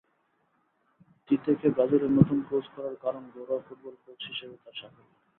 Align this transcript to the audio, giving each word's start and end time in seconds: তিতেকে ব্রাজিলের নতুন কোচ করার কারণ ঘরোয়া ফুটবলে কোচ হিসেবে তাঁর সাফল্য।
তিতেকে 1.29 1.67
ব্রাজিলের 1.69 2.11
নতুন 2.11 2.39
কোচ 2.49 2.65
করার 2.75 2.95
কারণ 3.03 3.23
ঘরোয়া 3.35 3.61
ফুটবলে 3.65 3.99
কোচ 4.05 4.19
হিসেবে 4.29 4.55
তাঁর 4.63 4.75
সাফল্য। 4.79 5.09